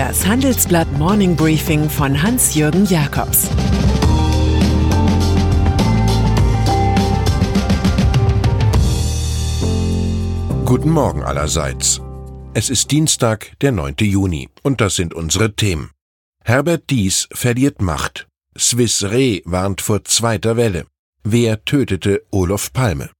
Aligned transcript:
Das 0.00 0.26
Handelsblatt 0.26 0.90
Morning 0.96 1.36
Briefing 1.36 1.90
von 1.90 2.22
Hans-Jürgen 2.22 2.86
Jakobs 2.86 3.50
Guten 10.64 10.88
Morgen 10.88 11.22
allerseits. 11.22 12.00
Es 12.54 12.70
ist 12.70 12.90
Dienstag, 12.90 13.52
der 13.60 13.72
9. 13.72 13.96
Juni, 14.00 14.48
und 14.62 14.80
das 14.80 14.96
sind 14.96 15.12
unsere 15.12 15.54
Themen. 15.54 15.90
Herbert 16.42 16.88
Dies 16.88 17.28
verliert 17.32 17.82
Macht. 17.82 18.26
Swiss 18.56 19.02
Re 19.02 19.42
warnt 19.44 19.82
vor 19.82 20.02
zweiter 20.04 20.56
Welle. 20.56 20.86
Wer 21.24 21.62
tötete 21.66 22.22
Olof 22.30 22.72
Palme? 22.72 23.10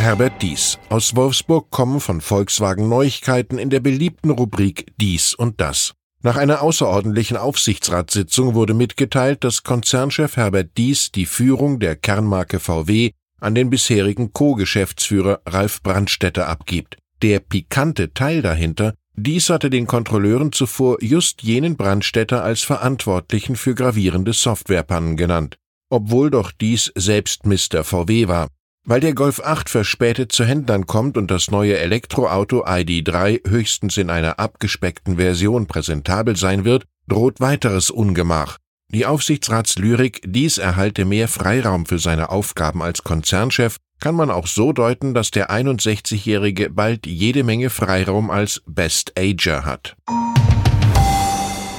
Herbert 0.00 0.40
Dies. 0.40 0.78
Aus 0.88 1.14
Wolfsburg 1.14 1.70
kommen 1.70 2.00
von 2.00 2.22
Volkswagen 2.22 2.88
Neuigkeiten 2.88 3.58
in 3.58 3.68
der 3.68 3.80
beliebten 3.80 4.30
Rubrik 4.30 4.86
Dies 4.98 5.34
und 5.34 5.60
das. 5.60 5.92
Nach 6.22 6.36
einer 6.36 6.62
außerordentlichen 6.62 7.36
Aufsichtsratssitzung 7.36 8.54
wurde 8.54 8.72
mitgeteilt, 8.72 9.44
dass 9.44 9.62
Konzernchef 9.62 10.38
Herbert 10.38 10.70
Dies 10.78 11.12
die 11.12 11.26
Führung 11.26 11.80
der 11.80 11.96
Kernmarke 11.96 12.60
VW 12.60 13.10
an 13.40 13.54
den 13.54 13.68
bisherigen 13.68 14.32
Co-Geschäftsführer 14.32 15.42
Ralf 15.44 15.82
Brandstätter 15.82 16.48
abgibt. 16.48 16.96
Der 17.20 17.40
pikante 17.40 18.14
Teil 18.14 18.40
dahinter, 18.40 18.94
dies 19.16 19.50
hatte 19.50 19.68
den 19.68 19.86
Kontrolleuren 19.86 20.52
zuvor 20.52 20.96
just 21.02 21.42
jenen 21.42 21.76
Brandstätter 21.76 22.42
als 22.42 22.62
Verantwortlichen 22.62 23.54
für 23.54 23.74
gravierende 23.74 24.32
Softwarepannen 24.32 25.18
genannt, 25.18 25.58
obwohl 25.90 26.30
doch 26.30 26.52
dies 26.52 26.90
selbst 26.94 27.44
Mr. 27.44 27.84
VW 27.84 28.28
war. 28.28 28.48
Weil 28.84 29.00
der 29.00 29.14
Golf 29.14 29.40
8 29.40 29.68
verspätet 29.68 30.32
zu 30.32 30.44
Händlern 30.44 30.86
kommt 30.86 31.16
und 31.16 31.30
das 31.30 31.50
neue 31.50 31.78
Elektroauto 31.78 32.64
ID3 32.64 33.48
höchstens 33.48 33.96
in 33.96 34.10
einer 34.10 34.38
abgespeckten 34.38 35.16
Version 35.16 35.66
präsentabel 35.66 36.36
sein 36.36 36.64
wird, 36.64 36.84
droht 37.06 37.40
weiteres 37.40 37.90
Ungemach. 37.90 38.56
Die 38.92 39.06
Aufsichtsratslyrik, 39.06 40.22
dies 40.26 40.58
erhalte 40.58 41.04
mehr 41.04 41.28
Freiraum 41.28 41.86
für 41.86 41.98
seine 41.98 42.30
Aufgaben 42.30 42.82
als 42.82 43.04
Konzernchef, 43.04 43.76
kann 44.00 44.14
man 44.14 44.30
auch 44.30 44.46
so 44.46 44.72
deuten, 44.72 45.14
dass 45.14 45.30
der 45.30 45.50
61-Jährige 45.50 46.70
bald 46.70 47.06
jede 47.06 47.44
Menge 47.44 47.70
Freiraum 47.70 48.30
als 48.30 48.62
Best 48.66 49.12
Ager 49.16 49.64
hat. 49.64 49.94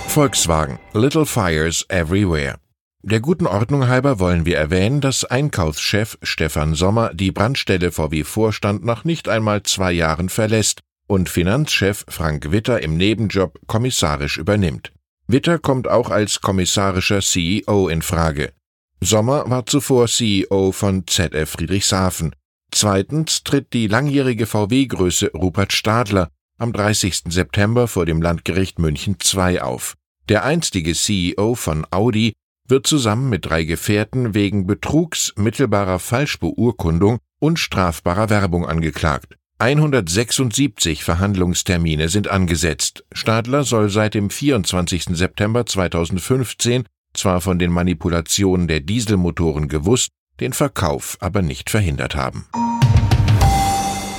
Volkswagen 0.07 0.77
Little 0.93 1.25
Fires 1.25 1.85
Everywhere 1.89 2.57
der 3.03 3.19
guten 3.19 3.47
Ordnung 3.47 3.87
halber 3.87 4.19
wollen 4.19 4.45
wir 4.45 4.57
erwähnen, 4.57 5.01
dass 5.01 5.25
Einkaufschef 5.25 6.17
Stefan 6.21 6.75
Sommer 6.75 7.13
die 7.13 7.31
Brandstelle 7.31 7.91
VW-Vorstand 7.91 8.85
nach 8.85 9.03
nicht 9.05 9.27
einmal 9.27 9.63
zwei 9.63 9.91
Jahren 9.91 10.29
verlässt 10.29 10.81
und 11.07 11.27
Finanzchef 11.27 12.05
Frank 12.07 12.51
Witter 12.51 12.81
im 12.81 12.97
Nebenjob 12.97 13.59
kommissarisch 13.65 14.37
übernimmt. 14.37 14.93
Witter 15.27 15.57
kommt 15.57 15.87
auch 15.87 16.11
als 16.11 16.41
kommissarischer 16.41 17.21
CEO 17.21 17.87
in 17.87 18.01
Frage. 18.01 18.53
Sommer 19.01 19.49
war 19.49 19.65
zuvor 19.65 20.07
CEO 20.07 20.71
von 20.71 21.07
ZF 21.07 21.49
Friedrichshafen. 21.49 22.35
Zweitens 22.71 23.43
tritt 23.43 23.73
die 23.73 23.87
langjährige 23.87 24.45
VW-Größe 24.45 25.31
Rupert 25.33 25.73
Stadler 25.73 26.29
am 26.59 26.71
30. 26.71 27.23
September 27.29 27.87
vor 27.87 28.05
dem 28.05 28.21
Landgericht 28.21 28.77
München 28.77 29.17
II 29.33 29.59
auf. 29.59 29.95
Der 30.29 30.45
einstige 30.45 30.93
CEO 30.93 31.55
von 31.55 31.87
Audi 31.89 32.33
wird 32.71 32.87
zusammen 32.87 33.29
mit 33.29 33.45
drei 33.45 33.63
Gefährten 33.65 34.33
wegen 34.33 34.65
Betrugs, 34.65 35.33
mittelbarer 35.35 35.99
Falschbeurkundung 35.99 37.19
und 37.39 37.59
strafbarer 37.59 38.31
Werbung 38.31 38.65
angeklagt. 38.65 39.35
176 39.59 41.03
Verhandlungstermine 41.03 42.09
sind 42.09 42.29
angesetzt. 42.29 43.03
Stadler 43.11 43.63
soll 43.63 43.89
seit 43.89 44.15
dem 44.15 44.31
24. 44.31 45.03
September 45.11 45.67
2015 45.67 46.85
zwar 47.13 47.41
von 47.41 47.59
den 47.59 47.71
Manipulationen 47.71 48.67
der 48.67 48.79
Dieselmotoren 48.79 49.67
gewusst, 49.67 50.09
den 50.39 50.53
Verkauf 50.53 51.17
aber 51.19 51.43
nicht 51.43 51.69
verhindert 51.69 52.15
haben. 52.15 52.47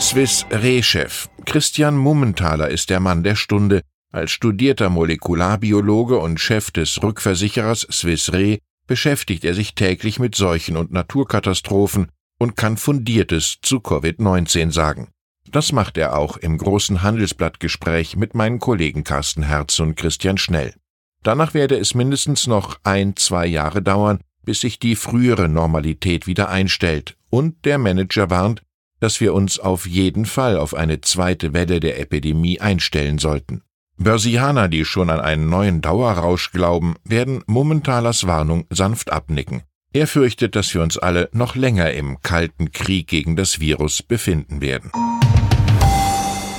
Swiss 0.00 0.47
Re-Chef 0.50 1.28
Christian 1.44 1.97
Mummenthaler 1.97 2.69
ist 2.69 2.91
der 2.91 3.00
Mann 3.00 3.25
der 3.25 3.34
Stunde, 3.34 3.82
als 4.12 4.31
studierter 4.31 4.91
Molekularbiologe 4.91 6.19
und 6.19 6.39
Chef 6.39 6.71
des 6.71 7.03
Rückversicherers 7.03 7.87
Swiss 7.91 8.33
Re 8.33 8.59
beschäftigt 8.87 9.45
er 9.45 9.55
sich 9.55 9.75
täglich 9.75 10.19
mit 10.19 10.34
Seuchen 10.34 10.77
und 10.77 10.93
Naturkatastrophen 10.93 12.09
und 12.39 12.56
kann 12.56 12.77
Fundiertes 12.77 13.56
zu 13.62 13.78
Covid-19 13.78 14.71
sagen. 14.71 15.09
Das 15.51 15.72
macht 15.72 15.97
er 15.97 16.17
auch 16.17 16.37
im 16.37 16.59
großen 16.59 17.03
Handelsblattgespräch 17.03 18.17
mit 18.17 18.34
meinen 18.34 18.59
Kollegen 18.59 19.03
Carsten 19.05 19.43
Herz 19.43 19.81
und 19.81 19.97
Christian 19.97 20.39
Schnell. 20.39 20.75
Danach 21.22 21.55
werde 21.55 21.77
es 21.77 21.95
mindestens 21.95 22.47
noch 22.47 22.78
ein, 22.84 23.17
zwei 23.17 23.47
Jahre 23.47 23.83
dauern, 23.83 24.21
bis 24.45 24.61
sich 24.61 24.78
die 24.78 24.97
frühere 24.97 25.49
Normalität 25.49 26.27
wieder 26.27 26.49
einstellt, 26.49 27.17
und 27.31 27.65
der 27.65 27.78
Manager 27.78 28.28
warnt, 28.28 28.62
dass 28.99 29.21
wir 29.21 29.34
uns 29.34 29.59
auf 29.59 29.87
jeden 29.87 30.27
Fall 30.27 30.59
auf 30.59 30.75
eine 30.75 31.01
zweite 31.01 31.53
Welle 31.53 31.81
der 31.81 31.99
Epidemie 31.99 32.61
einstellen 32.61 33.19
sollten. 33.19 33.62
Börsianer, 33.98 34.69
die 34.69 34.84
schon 34.84 35.10
an 35.10 35.20
einen 35.20 35.48
neuen 35.48 35.80
Dauerrausch 35.80 36.50
glauben, 36.50 36.97
werden 37.04 37.42
Mummentalers 37.47 38.26
Warnung 38.26 38.66
sanft 38.70 39.12
abnicken. 39.12 39.62
Er 39.92 40.06
fürchtet, 40.06 40.56
dass 40.56 40.72
wir 40.75 40.82
uns 40.82 40.97
alle 40.97 41.28
noch 41.32 41.54
länger 41.54 41.92
im 41.92 42.20
kalten 42.22 42.72
Krieg 42.72 43.08
gegen 43.08 43.36
das 43.36 43.60
Virus 43.60 44.03
befinden 44.03 44.60
werden. 44.60 44.91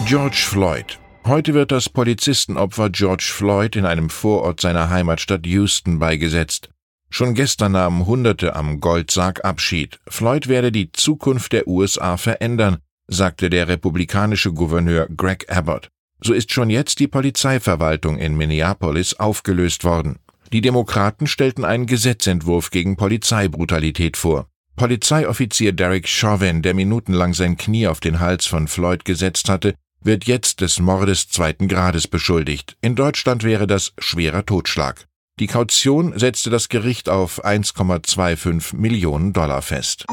George 0.05 0.37
Floyd. 0.37 0.99
Heute 1.25 1.53
wird 1.53 1.71
das 1.71 1.89
Polizistenopfer 1.89 2.89
George 2.89 3.31
Floyd 3.33 3.75
in 3.75 3.85
einem 3.85 4.09
Vorort 4.09 4.61
seiner 4.61 4.89
Heimatstadt 4.89 5.47
Houston 5.47 5.97
beigesetzt. 5.97 6.69
Schon 7.09 7.33
gestern 7.33 7.71
nahmen 7.71 8.05
Hunderte 8.05 8.55
am 8.55 8.79
Goldsarg 8.79 9.45
Abschied. 9.45 9.99
Floyd 10.07 10.47
werde 10.47 10.71
die 10.71 10.91
Zukunft 10.91 11.53
der 11.53 11.67
USA 11.67 12.17
verändern, 12.17 12.79
sagte 13.07 13.49
der 13.49 13.67
republikanische 13.67 14.51
Gouverneur 14.51 15.07
Greg 15.15 15.49
Abbott. 15.49 15.92
So 16.25 16.33
ist 16.33 16.53
schon 16.53 16.69
jetzt 16.69 16.99
die 16.99 17.07
Polizeiverwaltung 17.07 18.17
in 18.17 18.37
Minneapolis 18.37 19.15
aufgelöst 19.15 19.83
worden. 19.83 20.19
Die 20.53 20.61
Demokraten 20.61 21.27
stellten 21.27 21.65
einen 21.65 21.85
Gesetzentwurf 21.85 22.71
gegen 22.71 22.95
Polizeibrutalität 22.95 24.15
vor. 24.15 24.47
Polizeioffizier 24.77 25.73
Derek 25.73 26.07
Chauvin, 26.07 26.61
der 26.61 26.75
minutenlang 26.75 27.33
sein 27.33 27.57
Knie 27.57 27.87
auf 27.87 27.99
den 27.99 28.21
Hals 28.21 28.45
von 28.45 28.69
Floyd 28.69 29.03
gesetzt 29.03 29.49
hatte, 29.49 29.75
wird 30.01 30.25
jetzt 30.25 30.61
des 30.61 30.79
Mordes 30.79 31.27
zweiten 31.27 31.67
Grades 31.67 32.07
beschuldigt. 32.07 32.77
In 32.81 32.95
Deutschland 32.95 33.43
wäre 33.43 33.67
das 33.67 33.93
schwerer 33.99 34.45
Totschlag. 34.45 35.05
Die 35.39 35.47
Kaution 35.47 36.17
setzte 36.17 36.49
das 36.49 36.69
Gericht 36.69 37.09
auf 37.09 37.43
1,25 37.43 38.75
Millionen 38.75 39.33
Dollar 39.33 39.61
fest. 39.61 40.05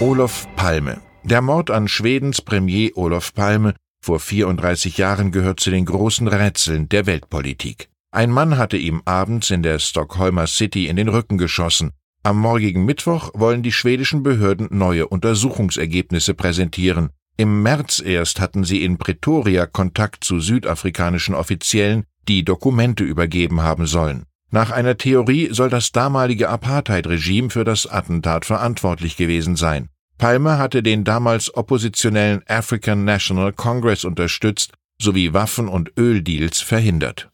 Olof 0.00 0.46
Palme. 0.56 1.00
Der 1.24 1.42
Mord 1.42 1.70
an 1.70 1.88
Schwedens 1.88 2.40
Premier 2.40 2.90
Olof 2.96 3.34
Palme 3.34 3.74
vor 4.00 4.18
34 4.18 4.98
Jahren 4.98 5.30
gehört 5.30 5.60
zu 5.60 5.70
den 5.70 5.84
großen 5.84 6.26
Rätseln 6.26 6.88
der 6.88 7.06
Weltpolitik. 7.06 7.88
Ein 8.10 8.30
Mann 8.30 8.58
hatte 8.58 8.76
ihm 8.76 9.02
abends 9.04 9.50
in 9.50 9.62
der 9.62 9.78
Stockholmer 9.78 10.46
City 10.46 10.88
in 10.88 10.96
den 10.96 11.08
Rücken 11.08 11.38
geschossen. 11.38 11.92
Am 12.22 12.38
morgigen 12.38 12.84
Mittwoch 12.84 13.30
wollen 13.34 13.62
die 13.62 13.72
schwedischen 13.72 14.22
Behörden 14.22 14.68
neue 14.70 15.06
Untersuchungsergebnisse 15.06 16.34
präsentieren. 16.34 17.10
Im 17.36 17.62
März 17.62 18.02
erst 18.04 18.40
hatten 18.40 18.64
sie 18.64 18.84
in 18.84 18.98
Pretoria 18.98 19.66
Kontakt 19.66 20.24
zu 20.24 20.40
südafrikanischen 20.40 21.34
Offiziellen, 21.34 22.04
die 22.28 22.44
Dokumente 22.44 23.04
übergeben 23.04 23.62
haben 23.62 23.86
sollen. 23.86 24.24
Nach 24.50 24.70
einer 24.70 24.96
Theorie 24.96 25.48
soll 25.52 25.70
das 25.70 25.92
damalige 25.92 26.48
Apartheid-Regime 26.48 27.50
für 27.50 27.64
das 27.64 27.86
Attentat 27.86 28.44
verantwortlich 28.44 29.16
gewesen 29.16 29.56
sein. 29.56 29.88
Palmer 30.20 30.58
hatte 30.58 30.82
den 30.82 31.02
damals 31.02 31.56
oppositionellen 31.56 32.42
African 32.46 33.06
National 33.06 33.54
Congress 33.54 34.04
unterstützt 34.04 34.72
sowie 35.00 35.32
Waffen- 35.32 35.66
und 35.66 35.92
Öldeals 35.96 36.60
verhindert. 36.60 37.30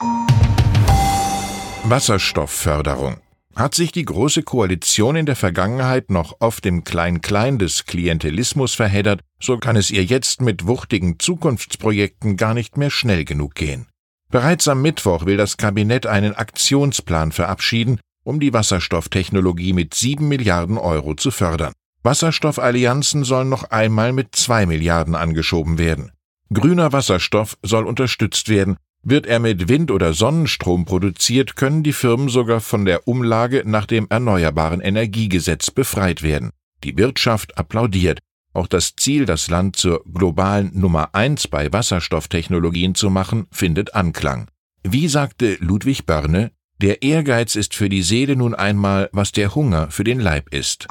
Wasserstoffförderung 1.82 3.16
hat 3.56 3.75
sich 3.75 3.90
die 3.90 4.05
Große 4.05 4.44
Koalition 4.44 5.16
in 5.16 5.26
der 5.26 5.34
Vergangenheit 5.34 6.10
noch 6.10 6.37
oft 6.38 6.64
im 6.64 6.84
Klein-Klein 6.84 7.58
des 7.58 7.87
Klientelismus 7.87 8.76
verheddert, 8.76 9.20
so 9.40 9.58
kann 9.58 9.75
es 9.75 9.90
ihr 9.90 10.05
jetzt 10.05 10.40
mit 10.40 10.69
wuchtigen 10.69 11.19
Zukunftsprojekten 11.19 12.37
gar 12.37 12.55
nicht 12.55 12.76
mehr 12.76 12.90
schnell 12.90 13.25
genug 13.25 13.56
gehen. 13.56 13.88
Bereits 14.31 14.69
am 14.69 14.81
Mittwoch 14.81 15.26
will 15.26 15.37
das 15.37 15.56
Kabinett 15.56 16.06
einen 16.06 16.37
Aktionsplan 16.37 17.32
verabschieden, 17.32 17.99
um 18.22 18.38
die 18.38 18.52
Wasserstofftechnologie 18.52 19.72
mit 19.72 19.94
sieben 19.94 20.28
Milliarden 20.28 20.78
Euro 20.78 21.14
zu 21.14 21.32
fördern. 21.32 21.72
Wasserstoffallianzen 22.06 23.25
sollen 23.25 23.49
noch 23.49 23.64
einmal 23.64 24.12
mit 24.12 24.37
zwei 24.37 24.64
Milliarden 24.64 25.17
angeschoben 25.17 25.76
werden. 25.76 26.12
Grüner 26.53 26.93
Wasserstoff 26.93 27.58
soll 27.64 27.85
unterstützt 27.85 28.49
werden. 28.49 28.76
Wird 29.03 29.26
er 29.26 29.41
mit 29.41 29.69
Wind- 29.69 29.91
oder 29.91 30.12
Sonnenstrom 30.12 30.85
produziert, 30.85 31.56
können 31.56 31.82
die 31.82 31.93
Firmen 31.93 32.29
sogar 32.29 32.61
von 32.61 32.85
der 32.85 33.08
Umlage 33.08 33.64
nach 33.67 33.87
dem 33.87 34.06
Erneuerbaren 34.08 34.81
Energiegesetz 34.81 35.73
befreit 35.73 36.23
werden. 36.23 36.50
Die 36.85 36.97
Wirtschaft 36.97 37.58
applaudiert. 37.58 38.20
Auch 38.53 38.69
das 38.69 38.94
Ziel, 38.94 39.26
das 39.26 39.50
Land 39.50 39.75
zur 39.75 40.05
globalen 40.05 40.70
Nummer 40.79 41.12
eins 41.12 41.49
bei 41.49 41.73
Wasserstofftechnologien 41.73 42.94
zu 42.94 43.11
machen, 43.11 43.49
findet 43.50 43.97
Anklang. 43.97 44.49
Wie 44.85 45.08
sagte 45.08 45.56
Ludwig 45.58 46.06
Börne, 46.06 46.53
der 46.81 47.03
Ehrgeiz 47.03 47.56
ist 47.56 47.75
für 47.75 47.88
die 47.88 48.03
Seele 48.03 48.37
nun 48.37 48.55
einmal, 48.55 49.11
was 49.12 49.32
der 49.32 49.56
Hunger 49.56 49.91
für 49.91 50.05
den 50.05 50.20
Leib 50.20 50.55
ist. 50.55 50.87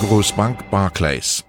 Großbank 0.00 0.70
Barclays. 0.70 1.44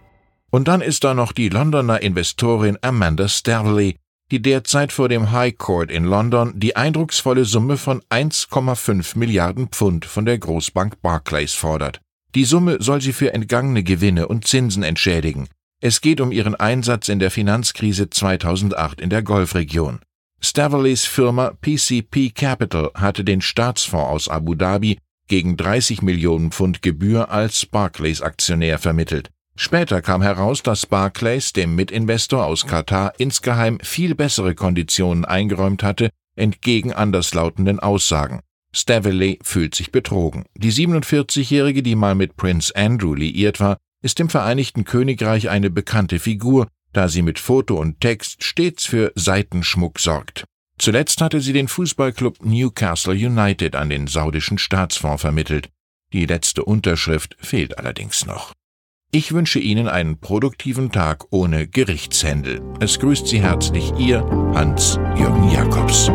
Und 0.52 0.70
dann 0.70 0.80
ist 0.80 1.04
da 1.04 1.14
noch 1.14 1.34
die 1.34 1.50
Londoner 1.50 2.02
Investorin 2.02 2.78
Amanda 2.82 3.28
Sterley, 3.28 3.98
die 4.32 4.42
derzeit 4.42 4.94
vor 4.94 5.10
dem 5.10 5.32
High 5.32 5.58
Court 5.58 5.92
in 5.92 6.06
London 6.06 6.54
die 6.56 6.76
eindrucksvolle 6.76 7.44
Summe 7.44 7.76
von 7.76 8.02
1,5 8.10 9.18
Milliarden 9.18 9.68
Pfund 9.68 10.06
von 10.06 10.26
der 10.26 10.38
Großbank 10.38 11.02
Barclays 11.02 11.54
fordert. 11.54 12.00
Die 12.36 12.46
Summe 12.46 12.78
soll 12.80 13.02
sie 13.02 13.14
für 13.14 13.34
entgangene 13.34 13.84
Gewinne 13.84 14.28
und 14.28 14.48
Zinsen 14.48 14.84
entschädigen. 14.84 15.50
Es 15.82 16.00
geht 16.00 16.22
um 16.22 16.32
ihren 16.32 16.56
Einsatz 16.56 17.10
in 17.10 17.20
der 17.20 17.32
Finanzkrise 17.32 18.10
2008 18.10 19.02
in 19.02 19.10
der 19.10 19.24
Golfregion. 19.24 20.00
Stavelleys 20.40 21.06
Firma 21.06 21.52
PCP 21.62 22.30
Capital 22.34 22.92
hatte 22.94 23.24
den 23.24 23.42
Staatsfonds 23.42 24.10
aus 24.10 24.30
Abu 24.30 24.56
Dhabi 24.56 24.98
gegen 25.28 25.58
30 25.58 26.02
Millionen 26.02 26.52
Pfund 26.52 26.82
Gebühr 26.82 27.30
als 27.32 27.66
Barclays 27.66 28.22
Aktionär 28.22 28.80
vermittelt. 28.80 29.30
Später 29.56 30.02
kam 30.02 30.22
heraus, 30.22 30.62
dass 30.62 30.86
Barclays 30.86 31.52
dem 31.52 31.76
Mitinvestor 31.76 32.46
aus 32.46 32.68
Katar 32.68 33.14
insgeheim 33.18 33.80
viel 33.82 34.14
bessere 34.14 34.54
Konditionen 34.54 35.26
eingeräumt 35.26 35.82
hatte, 35.82 36.12
entgegen 36.36 36.94
anderslautenden 36.94 37.80
Aussagen. 37.80 38.42
Staveley 38.72 39.40
fühlt 39.42 39.74
sich 39.74 39.92
betrogen. 39.92 40.46
Die 40.56 40.72
47-Jährige, 40.72 41.82
die 41.82 41.96
mal 41.96 42.14
mit 42.14 42.36
Prince 42.36 42.76
Andrew 42.76 43.16
liiert 43.16 43.60
war, 43.60 43.78
ist 44.04 44.20
im 44.20 44.30
Vereinigten 44.30 44.84
Königreich 44.84 45.50
eine 45.50 45.72
bekannte 45.72 46.20
Figur, 46.20 46.68
da 46.94 47.10
sie 47.10 47.24
mit 47.24 47.40
Foto 47.40 47.80
und 47.80 48.00
Text 48.00 48.44
stets 48.44 48.86
für 48.86 49.12
Seitenschmuck 49.16 50.00
sorgt. 50.00 50.46
Zuletzt 50.80 51.22
hatte 51.22 51.42
sie 51.42 51.54
den 51.54 51.68
Fußballclub 51.68 52.46
Newcastle 52.46 53.14
United 53.14 53.76
an 53.76 53.90
den 53.90 54.08
saudischen 54.08 54.58
Staatsfonds 54.58 55.22
vermittelt. 55.22 55.70
Die 56.14 56.26
letzte 56.26 56.64
Unterschrift 56.64 57.36
fehlt 57.40 57.78
allerdings 57.78 58.26
noch. 58.26 58.54
Ich 59.12 59.32
wünsche 59.32 59.60
Ihnen 59.60 59.88
einen 59.88 60.20
produktiven 60.20 60.92
Tag 60.92 61.26
ohne 61.30 61.68
Gerichtshändel. 61.68 62.62
Es 62.82 63.00
grüßt 63.00 63.26
Sie 63.28 63.42
herzlich 63.42 63.94
Ihr 63.98 64.22
Hans-Jürgen 64.54 65.50
Jakobs. 65.50 66.12